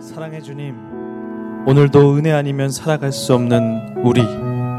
[0.00, 0.74] 사랑해 주님,
[1.66, 4.22] 오늘도 은혜 아니면 살아갈 수 없는 우리,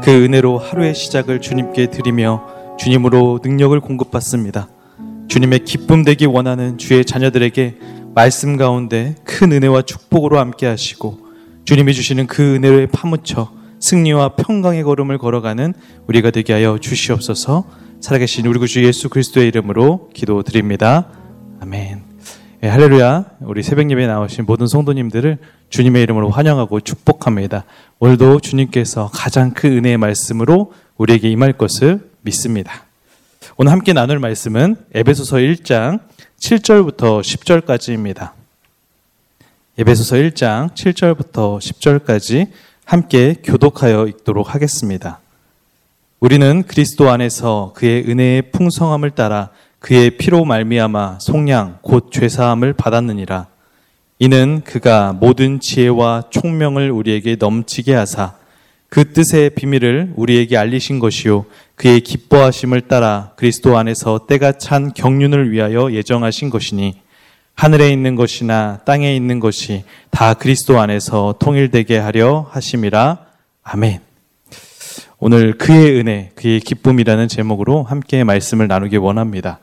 [0.02, 4.68] 그 은혜로 하루의 시작을 주님께 드리며 주님으로 능력을 공급받습니다.
[5.28, 7.78] 주님의 기쁨 되기 원하는 주의 자녀들에게
[8.16, 11.20] 말씀 가운데 큰 은혜와 축복으로 함께 하시고
[11.64, 15.72] 주님이 주시는 그 은혜를 파묻혀 승리와 평강의 걸음을 걸어가는
[16.08, 17.64] 우리가 되게 하여 주시옵소서
[18.00, 21.08] 살아계신 우리 구주 예수 그리스도의 이름으로 기도드립니다.
[21.60, 22.01] 아멘.
[22.64, 23.24] 예, 할렐루야.
[23.40, 25.38] 우리 새벽 예배에 나오신 모든 성도님들을
[25.70, 27.64] 주님의 이름으로 환영하고 축복합니다.
[27.98, 32.84] 오늘도 주님께서 가장 큰 은혜의 말씀으로 우리에게 임할 것을 믿습니다.
[33.56, 36.02] 오늘 함께 나눌 말씀은 에베소서 1장
[36.40, 38.30] 7절부터 10절까지입니다.
[39.78, 42.46] 에베소서 1장 7절부터 10절까지
[42.84, 45.18] 함께 교독하여 읽도록 하겠습니다.
[46.20, 49.50] 우리는 그리스도 안에서 그의 은혜의 풍성함을 따라
[49.82, 53.48] 그의 피로 말미암아 속량 곧 죄사함을 받았느니라.
[54.20, 58.34] 이는 그가 모든 지혜와 총명을 우리에게 넘치게 하사
[58.88, 65.90] 그 뜻의 비밀을 우리에게 알리신 것이요 그의 기뻐하심을 따라 그리스도 안에서 때가 찬 경륜을 위하여
[65.90, 67.00] 예정하신 것이니
[67.54, 73.18] 하늘에 있는 것이나 땅에 있는 것이 다 그리스도 안에서 통일되게 하려 하심이라
[73.64, 73.98] 아멘.
[75.18, 79.58] 오늘 그의 은혜, 그의 기쁨이라는 제목으로 함께 말씀을 나누기 원합니다.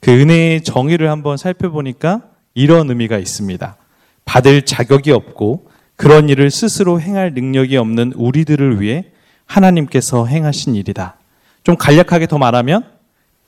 [0.00, 2.22] 그 은혜의 정의를 한번 살펴보니까
[2.54, 3.76] 이런 의미가 있습니다.
[4.24, 9.06] 받을 자격이 없고 그런 일을 스스로 행할 능력이 없는 우리들을 위해
[9.44, 11.16] 하나님께서 행하신 일이다.
[11.64, 12.84] 좀 간략하게 더 말하면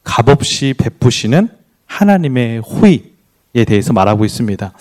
[0.04, 1.48] 값없이 베푸시는
[1.86, 4.72] 하나님의 호의에 대해서 말하고 있습니다.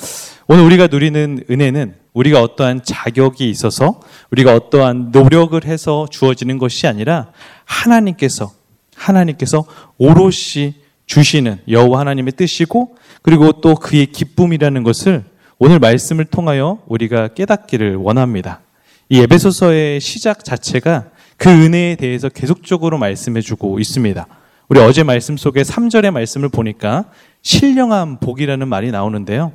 [0.48, 7.32] 오늘 우리가 누리는 은혜는 우리가 어떠한 자격이 있어서 우리가 어떠한 노력을 해서 주어지는 것이 아니라
[7.64, 8.52] 하나님께서
[8.96, 9.64] 하나님께서
[9.98, 10.81] 오롯이
[11.12, 15.26] 주시는 여호와 하나님의 뜻이고 그리고 또 그의 기쁨이라는 것을
[15.60, 18.62] 오늘 말씀을 통하여 우리가 깨닫기를 원합니다.
[19.10, 24.26] 이 에베소서의 시작 자체가 그 은혜에 대해서 계속적으로 말씀해 주고 있습니다.
[24.70, 27.10] 우리 어제 말씀 속에 3절의 말씀을 보니까
[27.42, 29.52] 신령한 복이라는 말이 나오는데요.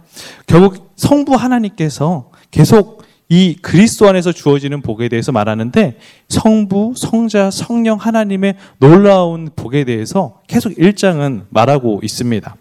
[0.47, 2.95] 결국 성부 하나님께서 계속
[3.28, 5.98] 이 그리스도 안에서 주어지는 복에 대해서 말하는데
[6.28, 12.56] 성부, 성자, 성령 하나님의 놀라운 복에 대해서 계속 1장은 말하고 있습니다.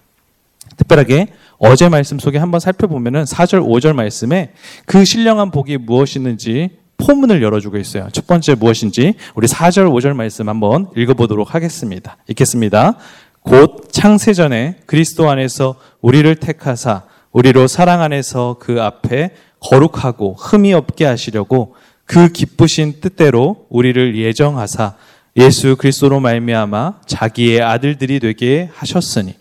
[0.78, 1.28] 특별하게
[1.58, 4.54] 어제 말씀 속에 한번 살펴보면은 4절, 5절 말씀에
[4.86, 8.08] 그 신령한 복이 무엇이는지 포문을 열어주고 있어요.
[8.12, 12.18] 첫 번째 무엇인지 우리 4절, 5절 말씀 한번 읽어보도록 하겠습니다.
[12.30, 12.98] 읽겠습니다.
[13.42, 19.32] 곧 창세전에 그리스도 안에서 우리를 택하사 우리로 사랑 안에서 그 앞에
[19.66, 24.94] 거룩하고 흠이 없게 하시려고 그 기쁘신 뜻대로 우리를 예정하사
[25.38, 29.36] 예수 그리스도로 말미암아 자기의 아들들이 되게 하셨으니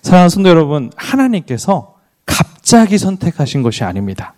[0.00, 4.34] 사랑하는 성도 여러분 하나님께서 갑자기 선택하신 것이 아닙니다.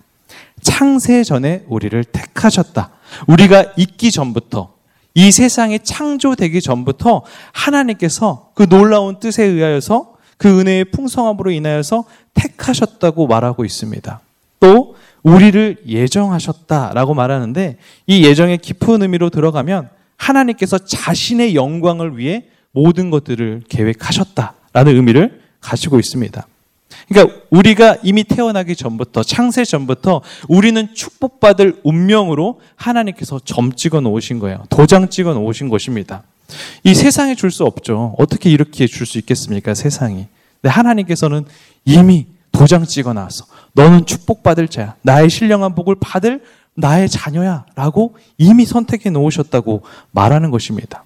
[0.61, 2.91] 창세 전에 우리를 택하셨다.
[3.29, 4.75] 우리가 있기 전부터
[5.15, 12.05] 이 세상이 창조되기 전부터 하나님께서 그 놀라운 뜻에 의하여서 그 은혜의 풍성함으로 인하여서
[12.35, 14.21] 택하셨다고 말하고 있습니다.
[14.61, 17.77] 또 우리를 예정하셨다라고 말하는데
[18.07, 26.47] 이 예정의 깊은 의미로 들어가면 하나님께서 자신의 영광을 위해 모든 것들을 계획하셨다라는 의미를 가지고 있습니다.
[27.09, 34.65] 그러니까 우리가 이미 태어나기 전부터 창세 전부터 우리는 축복받을 운명으로 하나님께서 점 찍어 놓으신 거예요.
[34.71, 36.23] 도장 찍어 놓으신 것입니다.
[36.85, 38.15] 이 세상에 줄 수 없죠.
[38.19, 39.75] 어떻게 이렇게 줄 수 있겠습니까?
[39.75, 40.27] 세상이.
[40.61, 41.45] 근데 하나님께서는
[41.85, 43.47] 이미 도장 찍어 놨어.
[43.73, 44.95] 너는 축복받을 자야.
[45.03, 46.43] 나의 신령한 복을 받을
[46.75, 47.67] 나의 자녀야.
[47.75, 49.83] 라고 이미 선택해 놓으셨다고
[50.13, 51.05] 말하는 것입니다.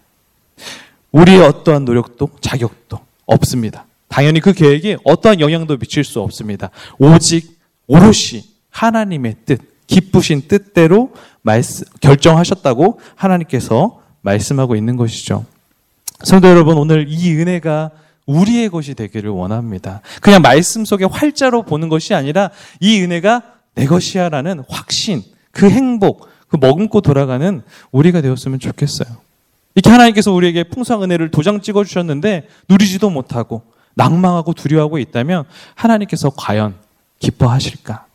[1.10, 3.86] 우리의 어떠한 노력도 자격도 없습니다.
[4.08, 6.70] 당연히 그 계획이 어떠한 영향도 미칠 수 없습니다.
[6.98, 15.46] 오직 오롯이 하나님의 뜻, 기쁘신 뜻대로 말씀, 결정하셨다고 하나님께서 말씀하고 있는 것이죠.
[16.22, 17.90] 성도 여러분, 오늘 이 은혜가
[18.28, 20.02] 우리의 것이 되기를 원합니다.
[20.20, 23.42] 그냥 말씀 속에 활자로 보는 것이 아니라 이 은혜가
[23.74, 29.08] 내 것이야라는 확신, 그 행복, 그 머금고 돌아가는 우리가 되었으면 좋겠어요.
[29.74, 33.62] 이렇게 하나님께서 우리에게 풍성한 은혜를 도장 찍어 주셨는데 누리지도 못하고
[33.94, 35.44] 낭망하고 두려워하고 있다면
[35.74, 36.74] 하나님께서 과연
[37.20, 38.06] 기뻐하실까?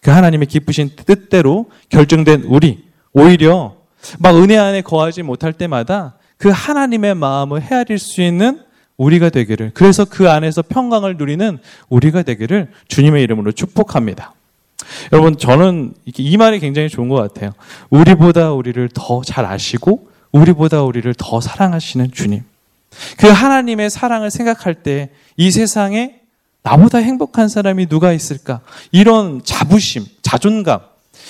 [0.00, 3.76] 그 하나님의 기쁘신 뜻대로 결정된 우리 오히려
[4.18, 8.60] 막 은혜 안에 거하지 못할 때마다 그 하나님의 마음을 헤아릴 수 있는
[8.96, 11.58] 우리가 되기를 그래서 그 안에서 평강을 누리는
[11.88, 14.34] 우리가 되기를 주님의 이름으로 축복합니다.
[15.12, 17.52] 여러분 저는 이 말이 굉장히 좋은 것 같아요.
[17.90, 22.42] 우리보다 우리를 더 잘 아시고 우리보다 우리를 더 사랑하시는 주님.
[23.16, 26.16] 그 하나님의 사랑을 생각할 때 이 세상에
[26.62, 28.60] 나보다 행복한 사람이 누가 있을까?
[28.92, 30.80] 이런 자부심, 자존감.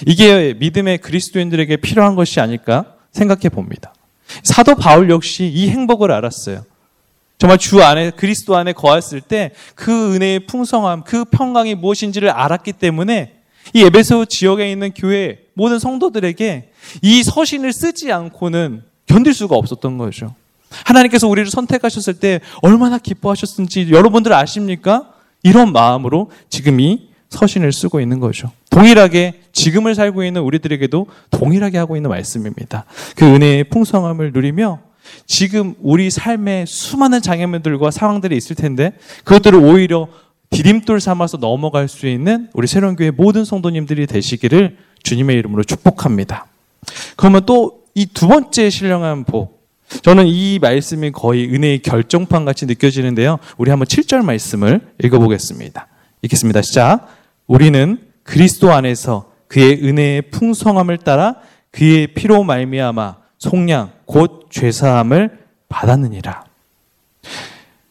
[0.07, 3.95] 이게 믿음의 그리스도인들에게 필요한 것이 아닐까 생각해 봅니다.
[4.43, 6.65] 사도 바울 역시 이 행복을 알았어요.
[7.43, 13.33] 정말 주 안에 그리스도 안에 거했을 때 그 은혜의 풍성함, 그 평강이 무엇인지를 알았기 때문에
[13.75, 16.71] 이 에베소 지역에 있는 교회 모든 성도들에게
[17.03, 20.37] 이 서신을 쓰지 않고는 견딜 수가 없었던 거죠.
[20.85, 25.11] 하나님께서 우리를 선택하셨을 때 얼마나 기뻐하셨는지 여러분들 아십니까?
[25.43, 28.53] 이런 마음으로 지금 이 서신을 쓰고 있는 거죠.
[28.71, 32.85] 동일하게 지금을 살고 있는 우리들에게도 동일하게 하고 있는 말씀입니다.
[33.17, 34.92] 그 은혜의 풍성함을 누리며
[35.27, 38.93] 지금 우리 삶에 수많은 장애물들과 상황들이 있을 텐데
[39.25, 40.09] 그것들을 오히려
[40.51, 46.47] 디딤돌 삼아서 넘어갈 수 있는 우리 새로운 교회 모든 성도님들이 되시기를 주님의 이름으로 축복합니다.
[47.17, 49.63] 그러면 또 이 두 번째 신령한 복.
[50.03, 53.39] 저는 이 말씀이 거의 은혜의 결정판 같이 느껴지는데요.
[53.59, 55.87] 우리 한번 7절 말씀을 읽어보겠습니다.
[56.23, 56.63] 읽겠습니다.
[56.63, 57.07] 시작.
[57.47, 61.37] 우리는 그리스도 안에서 그의 은혜의 풍성함을 따라
[61.71, 66.45] 그의 피로 말미암아 속량 곧 죄사함을 받았느니라.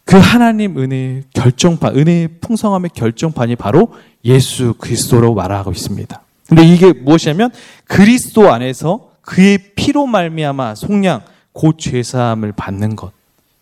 [0.05, 3.93] 그 하나님 은혜의 결정판, 은혜의 풍성함의 결정판이 바로
[4.23, 6.21] 예수 그리스도로 말하고 있습니다.
[6.47, 7.51] 근데 이게 무엇이냐면
[7.83, 11.21] 그리스도 안에서 그의 피로 말미암아 속량
[11.51, 13.11] 곧 죄사함을 받는 것.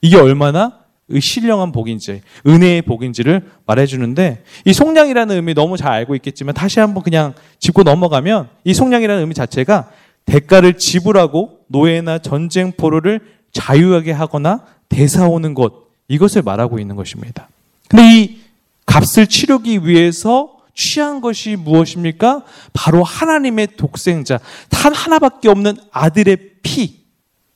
[0.02, 0.78] 이게 얼마나
[1.20, 7.34] 신령한 복인지, 은혜의 복인지를 말해주는데, 이 속량이라는 의미 너무 잘 알고 있겠지만, 다시 한번 그냥
[7.58, 9.90] 짚고 넘어가면, 이 속량이라는 의미 자체가
[10.26, 13.22] 대가를 지불하고 노예나 전쟁 포로를
[13.52, 15.74] 자유하게 하거나 대사오는 것,
[16.08, 17.48] 이것을 말하고 있는 것입니다.
[17.88, 18.40] 근데 이
[18.86, 22.44] 값을 치르기 위해서 취한 것이 무엇입니까?
[22.74, 24.40] 바로 하나님의 독생자,
[24.70, 27.04] 단 하나밖에 없는 아들의 피,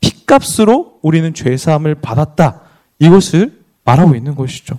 [0.01, 2.61] 피값으로 우리는 죄 사함을 받았다.
[2.99, 4.77] 이것을 말하고 있는 것이죠.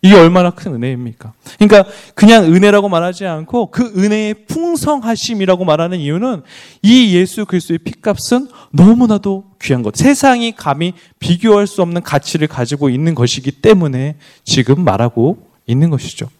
[0.00, 1.32] 이게 얼마나 큰 은혜입니까?
[1.58, 6.42] 그러니까 그냥 은혜라고 말하지 않고 그 은혜의 풍성하심이라고 말하는 이유는
[6.82, 9.96] 이 예수 그리스도의 피값은 너무나도 귀한 것.
[9.96, 16.30] 세상이 감히 비교할 수 없는 가치를 가지고 있는 것이기 때문에 지금 말하고 있는 것이죠.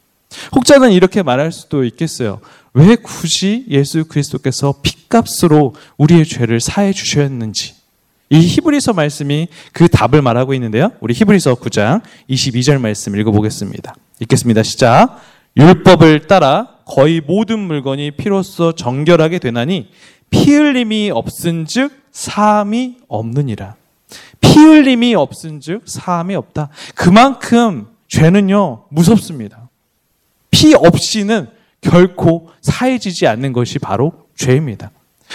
[0.55, 2.41] 혹자는 이렇게 말할 수도 있겠어요.
[2.75, 7.78] 왜 굳이 예수 그리스도께서 피값으로 우리의 죄를 사해 주셨는지.
[8.31, 10.93] 이 히브리서 말씀이 그 답을 말하고 있는데요.
[11.01, 13.95] 우리 히브리서 9장 22절 말씀 읽어보겠습니다.
[14.21, 14.63] 읽겠습니다.
[14.63, 15.21] 시작.
[15.57, 19.91] 율법을 따라 거의 모든 물건이 피로써 정결하게 되나니
[20.31, 23.77] 피 흘림이 없은즉 사함이 없느니라.
[24.41, 26.69] 피 흘림이 없은즉 사함이 없다.
[26.95, 29.69] 그만큼 죄는요 무섭습니다.
[30.51, 31.49] 피 없이는
[31.81, 34.91] 결코 사해지지 않는 것이 바로 죄입니다.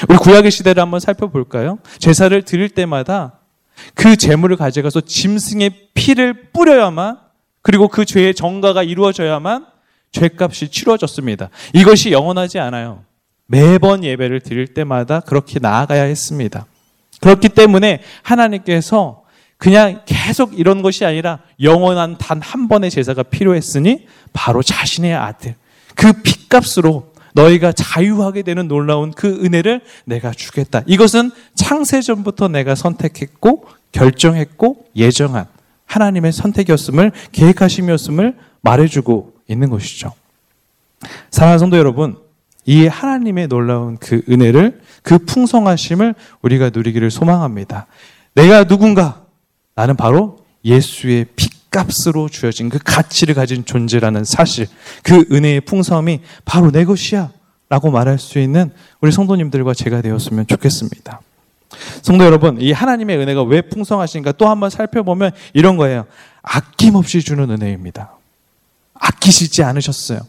[0.09, 1.79] 우리 구약의 시대를 한번 살펴볼까요?
[1.99, 3.39] 제사를 드릴 때마다
[3.93, 7.19] 그 제물을 가져가서 짐승의 피를 뿌려야만
[7.61, 9.65] 그리고 그 죄의 정가가 이루어져야만
[10.11, 11.49] 죄값이 치러졌습니다.
[11.73, 13.03] 이것이 영원하지 않아요.
[13.47, 16.65] 매번 예배를 드릴 때마다 그렇게 나아가야 했습니다.
[17.21, 19.23] 그렇기 때문에 하나님께서
[19.57, 25.55] 그냥 계속 이런 것이 아니라 영원한 단 한 번의 제사가 필요했으니 바로 자신의 아들
[25.95, 30.81] 그 핏값으로 너희가 자유하게 되는 놀라운 그 은혜를 내가 주겠다.
[30.85, 35.45] 이것은 창세전부터 내가 선택했고 결정했고 예정한
[35.85, 40.13] 하나님의 선택이었음을 계획하심이었음을 말해주고 있는 것이죠.
[41.29, 42.17] 사랑하는 성도 여러분,
[42.65, 47.87] 이 하나님의 놀라운 그 은혜를 그 풍성하심을 우리가 누리기를 소망합니다.
[48.35, 49.23] 내가 누군가?
[49.75, 54.67] 나는 바로 예수의 피 값으로 주어진 그 가치를 가진 존재라는 사실,
[55.01, 57.31] 그 은혜의 풍성함이 바로 내 것이야.
[57.69, 61.21] 라고 말할 수 있는 우리 성도님들과 제가 되었으면 좋겠습니다.
[62.03, 66.05] 성도 여러분, 이 하나님의 은혜가 왜 풍성하신가 또 한번 살펴보면 이런 거예요.
[66.43, 68.11] 아낌없이 주는 은혜입니다.
[68.93, 70.19] 아끼시지 않으셨어요.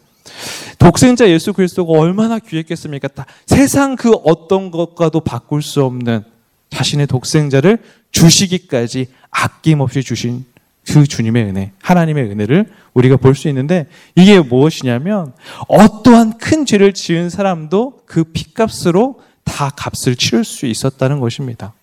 [0.79, 3.09] 독생자 예수 그리스도가 얼마나 귀했겠습니까?
[3.45, 6.23] 세상 그 어떤 것과도 바꿀 수 없는
[6.71, 7.77] 자신의 독생자를
[8.09, 10.45] 주시기까지 아낌없이 주신
[10.87, 15.33] 그 주님의 은혜, 하나님의 은혜를 우리가 볼 수 있는데 이게 무엇이냐면
[15.67, 21.73] 어떠한 큰 죄를 지은 사람도 그 피값으로 다 값을 치를 수 있었다는 것입니다.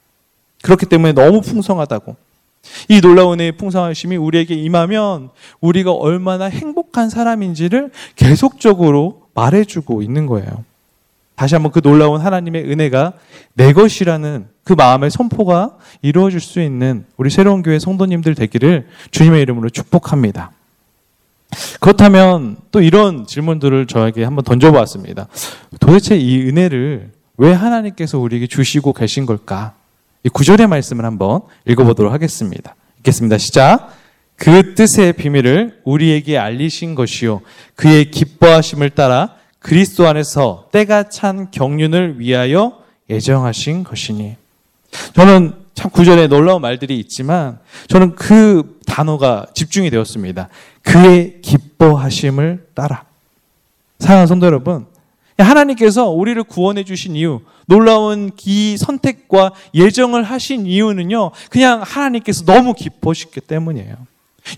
[0.63, 2.17] 그렇기 때문에 너무 풍성하다고.
[2.89, 5.31] 이 놀라운 은혜의 풍성하심이 우리에게 임하면
[5.61, 10.65] 우리가 얼마나 행복한 사람인지를 계속적으로 말해주고 있는 거예요.
[11.43, 13.15] 다시 한번 그 놀라운 하나님의 은혜가
[13.55, 19.69] 내 것이라는 그 마음의 선포가 이루어질 수 있는 우리 새로운 교회 성도님들 되기를 주님의 이름으로
[19.69, 20.53] 축복합니다.
[21.81, 25.27] 그렇다면 또 이런 질문들을 저에게 한번 던져보았습니다.
[25.81, 29.75] 도대체 이 은혜를 왜 하나님께서 우리에게 주시고 계신 걸까?
[30.23, 32.77] 이 구절의 말씀을 한번 읽어보도록 하겠습니다.
[32.99, 33.39] 읽겠습니다.
[33.39, 33.93] 시작.
[34.37, 37.41] 그 뜻의 비밀을 우리에게 알리신 것이요
[37.75, 44.37] 그의 기뻐하심을 따라 그리스도 안에서 때가 찬 경륜을 위하여 예정하신 것이니
[45.15, 50.49] 저는 참 구절에 놀라운 말들이 있지만 저는 그 단어가 집중이 되었습니다.
[50.83, 53.05] 그의 기뻐하심을 따라.
[53.99, 54.87] 사랑하는 성도 여러분,
[55.39, 63.41] 하나님께서 우리를 구원해 주신 이유, 놀라운 이 선택과 예정을 하신 이유는요, 그냥 하나님께서 너무 기뻐하셨기
[63.41, 63.97] 때문이에요.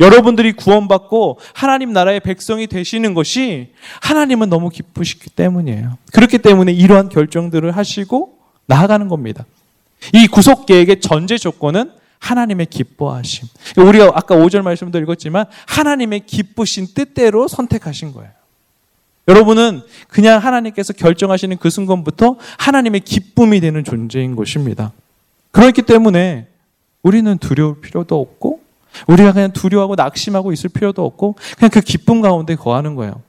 [0.00, 5.98] 여러분들이 구원받고 하나님 나라의 백성이 되시는 것이 하나님은 너무 기쁘시기 때문이에요.
[6.12, 9.44] 그렇기 때문에 이러한 결정들을 하시고 나아가는 겁니다.
[10.12, 13.48] 이 구속 계획의 전제 조건은 하나님의 기뻐하심.
[13.76, 18.30] 우리가 아까 5절 말씀도 읽었지만 하나님의 기쁘신 뜻대로 선택하신 거예요.
[19.28, 24.92] 여러분은 그냥 하나님께서 결정하시는 그 순간부터 하나님의 기쁨이 되는 존재인 것입니다.
[25.50, 26.46] 그렇기 때문에
[27.02, 28.63] 우리는 두려울 필요도 없고
[29.06, 33.22] 우리가 그냥 두려워하고 낙심하고 있을 필요도 없고 그냥 그 기쁨 가운데 거하는 거예요.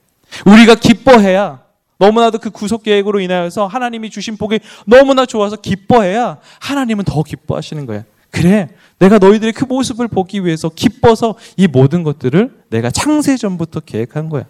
[0.44, 1.60] 우리가 기뻐해야
[1.98, 8.04] 너무나도 그 구속 계획으로 인하여서 하나님이 주신 복이 너무나 좋아서 기뻐해야 하나님은 더 기뻐하시는 거예요.
[8.30, 8.68] 그래,
[8.98, 14.44] 내가 너희들의 그 모습을 보기 위해서 기뻐서 이 모든 것들을 내가 창세 전부터 계획한 거야.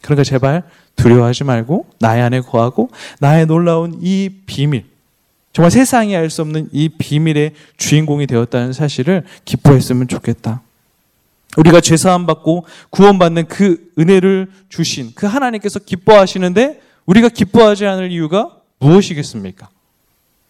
[0.00, 0.62] 그러니까 제발
[0.94, 4.86] 두려워하지 말고 나의 안에 거하고 나의 놀라운 이 비밀,
[5.56, 10.60] 정말 세상이 알 수 없는 이 비밀의 주인공이 되었다는 사실을 기뻐했으면 좋겠다.
[11.56, 19.70] 우리가 죄사함 받고 구원받는 그 은혜를 주신 그 하나님께서 기뻐하시는데 우리가 기뻐하지 않을 이유가 무엇이겠습니까?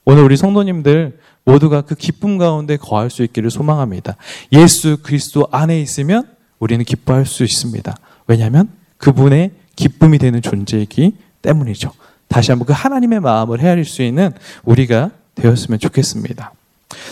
[0.07, 4.17] 오늘 우리 성도님들 모두가 그 기쁨 가운데 거할 수 있기를 소망합니다.
[4.55, 6.27] 예수 그리스도 안에 있으면
[6.59, 7.95] 우리는 기뻐할 수 있습니다.
[8.27, 11.93] 왜냐하면 그분의 기쁨이 되는 존재이기 때문이죠.
[12.28, 14.33] 다시 한번 그 하나님의 마음을 헤아릴 수 있는
[14.64, 16.52] 우리가 되었으면 좋겠습니다.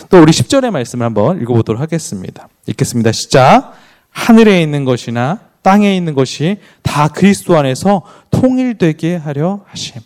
[0.09, 2.47] 또 우리 10절의 말씀을 한번 읽어보도록 하겠습니다.
[2.67, 3.11] 읽겠습니다.
[3.11, 3.73] 시작.
[4.09, 10.01] 하늘에 있는 것이나 땅에 있는 것이 다 그리스도 안에서 통일되게 하려 하심.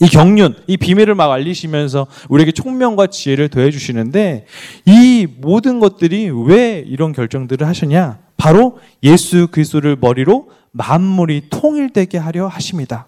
[0.00, 4.46] 이 경륜, 이 비밀을 막 알리시면서 우리에게 총명과 지혜를 더해 주시는데
[4.86, 8.18] 이 모든 것들이 왜 이런 결정들을 하셨냐?
[8.36, 13.06] 바로 예수 그리스도를 머리로 만물이 통일되게 하려 하십니다.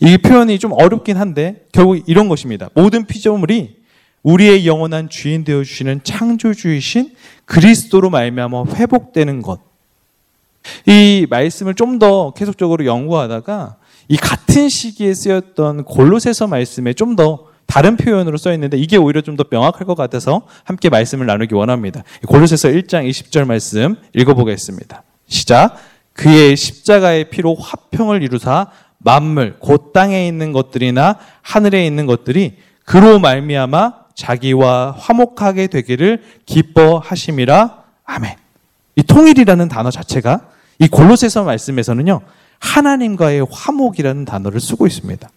[0.00, 2.68] 이 표현이 좀 어렵긴 한데 결국 이런 것입니다.
[2.74, 3.76] 모든 피조물이
[4.22, 7.14] 우리의 영원한 주인 되어 주시는 창조주이신
[7.44, 9.60] 그리스도로 말미암아 회복되는 것.
[10.86, 13.76] 이 말씀을 좀 더 계속적으로 연구하다가
[14.08, 19.36] 이 같은 시기에 쓰였던 골로새서 말씀에 좀 더 다른 표현으로 써 있는데 이게 오히려 좀
[19.36, 22.02] 더 명확할 것 같아서 함께 말씀을 나누기 원합니다.
[22.26, 25.02] 골로새서 1장 20절 말씀 읽어보겠습니다.
[25.26, 25.76] 시작.
[26.12, 28.68] 그의 십자가의 피로 화평을 이루사
[29.04, 38.34] 만물 곧 땅에 있는 것들이나 하늘에 있는 것들이 그로 말미암아 자기와 화목하게 되기를 기뻐하심이라 아멘.
[38.96, 42.22] 이 통일이라는 단어 자체가 이 골로새서 말씀에서는요
[42.58, 45.28] 하나님과의 화목이라는 단어를 쓰고 있습니다.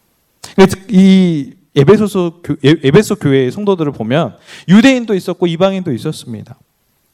[0.89, 4.35] 이 에베소서 에베소 교회의 성도들을 보면
[4.67, 6.57] 유대인도 있었고 이방인도 있었습니다.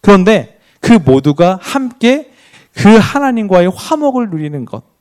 [0.01, 2.31] 그런데 그 모두가 함께
[2.75, 4.92] 그 하나님과의 화목을 누리는 것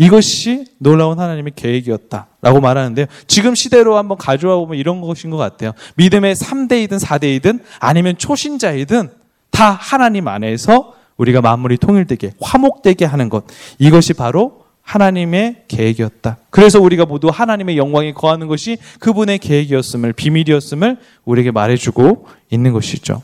[0.00, 3.04] 이것이 놀라운 하나님의 계획이었다라고 말하는데요.
[3.26, 5.72] 지금 시대로 한번 가져와 보면 이런 것인 것 같아요.
[5.96, 9.10] 믿음의 3대이든 4대이든 아니면 초신자이든
[9.50, 13.44] 다 하나님 안에서 우리가 만물이 통일되게 화목되게 하는 것
[13.78, 16.38] 이것이 바로 하나님의 계획이었다.
[16.48, 23.20] 그래서 우리가 모두 하나님의 영광에 거하는 것이 그분의 계획이었음을 비밀이었음을 우리에게 말해주고 있는 것이죠.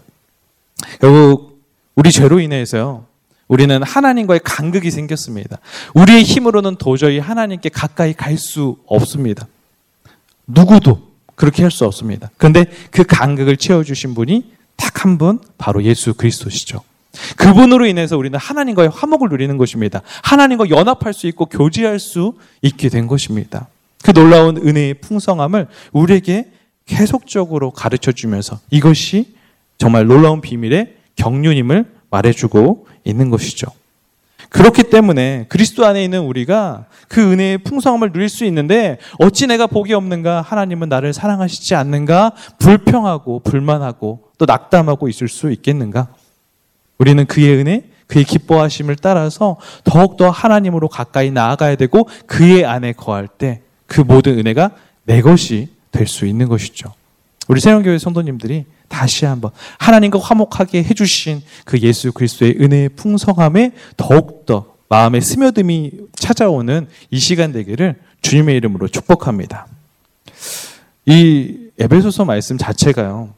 [1.00, 1.62] 결국
[1.94, 3.06] 우리 죄로 인해서요.
[3.48, 5.58] 우리는 하나님과의 간극이 생겼습니다.
[5.94, 9.46] 우리의 힘으로는 도저히 하나님께 가까이 갈 수 없습니다.
[10.46, 12.30] 누구도 그렇게 할 수 없습니다.
[12.36, 16.80] 그런데 그 간극을 채워주신 분이 딱 한 분, 바로 예수 그리스도시죠.
[17.36, 20.02] 그분으로 인해서 우리는 하나님과의 화목을 누리는 것입니다.
[20.22, 23.68] 하나님과 연합할 수 있고 교제할 수 있게 된 것입니다.
[24.02, 26.50] 그 놀라운 은혜의 풍성함을 우리에게
[26.86, 29.34] 계속적으로 가르쳐 주면서 이것이
[29.78, 33.68] 정말 놀라운 비밀의 경륜임을 말해주고 있는 것이죠.
[34.48, 39.92] 그렇기 때문에 그리스도 안에 있는 우리가 그 은혜의 풍성함을 누릴 수 있는데 어찌 내가 복이
[39.92, 46.08] 없는가 하나님은 나를 사랑하시지 않는가 불평하고 불만하고 또 낙담하고 있을 수 있겠는가
[46.98, 53.66] 우리는 그의 은혜 그의 기뻐하심을 따라서 더욱더 하나님으로 가까이 나아가야 되고 그의 안에 거할 때
[53.86, 54.70] 그 모든 은혜가
[55.04, 56.92] 내 것이 될 수 있는 것이죠.
[57.48, 65.20] 우리 새로교회 성도님들이 다시 한번 하나님과 화목하게 해주신 그 예수 그리스도의 은혜의 풍성함에 더욱더 마음의
[65.20, 69.66] 스며듦이 찾아오는 이 시간 되기를 주님의 이름으로 축복합니다.
[71.06, 73.34] 이 에베소서 말씀 자체가요.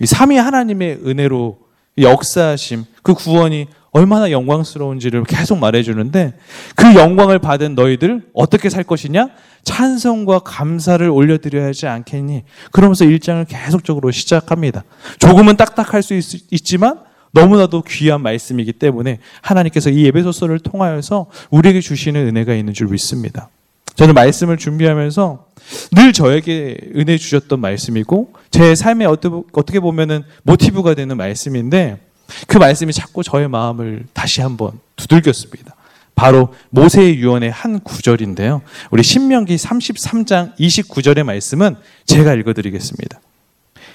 [0.00, 1.58] 이 삼위 하나님의 은혜로
[1.98, 6.34] 역사하심, 그 구원이 얼마나 영광스러운지를 계속 말해주는데
[6.74, 9.28] 그 영광을 받은 너희들 어떻게 살 것이냐?
[9.64, 12.44] 찬성과 감사를 올려드려야 하지 않겠니?
[12.72, 14.84] 그러면서 일장을 계속적으로 시작합니다.
[15.18, 17.00] 조금은 딱딱할 수 있, 지만
[17.32, 23.50] 너무나도 귀한 말씀이기 때문에 하나님께서 이 예배소설을 통하여서 우리에게 주시는 은혜가 있는 줄 믿습니다.
[23.94, 25.46] 저는 말씀을 준비하면서
[25.92, 31.98] 늘 저에게 은혜 주셨던 말씀이고 제 삶에 어떻게 보면은 모티브가 되는 말씀인데
[32.46, 35.74] 그 말씀이 자꾸 저의 마음을 다시 한번 두들겼습니다.
[36.14, 38.62] 바로 모세의 유언의 한 구절인데요.
[38.90, 43.20] 우리 신명기 33장 29절의 말씀은 제가 읽어드리겠습니다.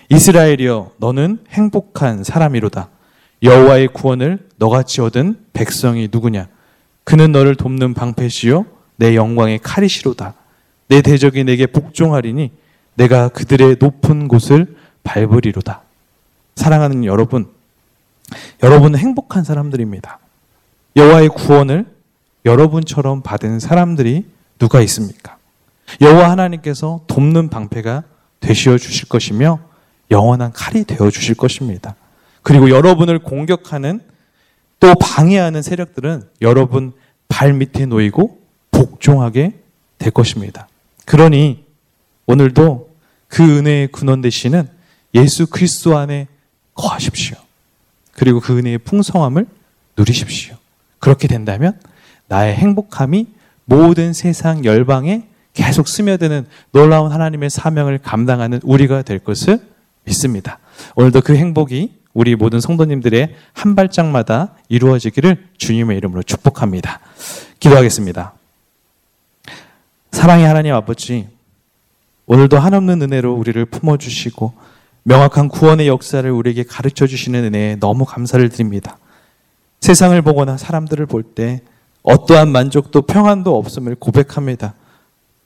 [0.09, 2.89] 이스라엘이여 너는 행복한 사람이로다.
[3.43, 6.47] 여호와의 구원을 너같이 얻은 백성이 누구냐?
[7.03, 8.65] 그는 너를 돕는 방패시요
[8.97, 10.33] 내 영광의 칼이시로다.
[10.89, 12.51] 내 대적이 내게 복종하리니
[12.95, 15.81] 내가 그들의 높은 곳을 밟으리로다.
[16.55, 17.47] 사랑하는 여러분,
[18.63, 20.19] 여러분은 행복한 사람들입니다.
[20.95, 21.85] 여호와의 구원을
[22.45, 24.25] 여러분처럼 받은 사람들이
[24.57, 25.37] 누가 있습니까?
[26.01, 28.03] 여호와 하나님께서 돕는 방패가
[28.39, 29.59] 되시어 주실 것이며
[30.09, 31.95] 영원한 칼이 되어 주실 것입니다.
[32.41, 34.01] 그리고 여러분을 공격하는
[34.79, 36.93] 또 방해하는 세력들은 여러분
[37.27, 38.39] 발 밑에 놓이고
[38.77, 39.53] 복종하게
[39.97, 40.67] 될 것입니다.
[41.05, 41.65] 그러니
[42.27, 42.89] 오늘도
[43.27, 44.69] 그 은혜의 근원 되시는
[45.15, 46.27] 예수 그리스도 안에
[46.75, 47.37] 거하십시오.
[48.13, 49.47] 그리고 그 은혜의 풍성함을
[49.97, 50.55] 누리십시오.
[50.99, 51.79] 그렇게 된다면
[52.27, 53.27] 나의 행복함이
[53.65, 59.59] 모든 세상 열방에 계속 스며드는 놀라운 하나님의 사명을 감당하는 우리가 될 것을
[60.03, 60.59] 믿습니다.
[60.95, 66.99] 오늘도 그 행복이 우리 모든 성도님들의 한 발짝마다 이루어지기를 주님의 이름으로 축복합니다.
[67.59, 68.36] 기도하겠습니다.
[70.17, 71.27] 사랑의 하나님 아버지,
[72.25, 74.51] 오늘도 한없는 은혜로 우리를 품어주시고
[75.03, 78.97] 명확한 구원의 역사를 우리에게 가르쳐 주시는 은혜에 너무 감사를 드립니다.
[79.79, 81.61] 세상을 보거나 사람들을 볼 때
[82.01, 84.73] 어떠한 만족도 평안도 없음을 고백합니다.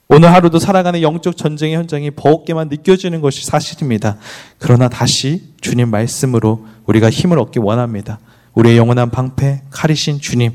[0.08, 4.16] 오늘 하루도 살아가는 영적 전쟁의 현장이 버겁게만 느껴지는 것이 사실입니다.
[4.56, 8.20] 그러나 다시 주님 말씀으로 우리가 힘을 얻기 원합니다.
[8.54, 10.54] 우리의 영원한 방패, 칼이신 주님,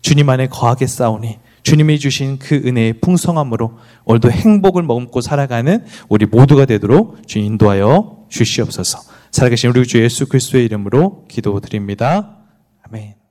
[0.00, 6.64] 주님 안에 거하게 싸우니 주님이 주신 그 은혜의 풍성함으로 오늘도 행복을 머금고 살아가는 우리 모두가
[6.64, 8.98] 되도록 주님 인도하여 주시옵소서.
[9.30, 12.38] 살아계신 우리 주 예수 그리스도의 이름으로 기도드립니다.
[12.82, 13.21] 아멘.